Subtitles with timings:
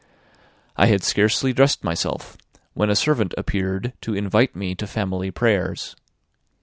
[0.77, 2.35] I had scarcely dressed myself,
[2.73, 5.95] when a servant appeared to invite me to family prayers.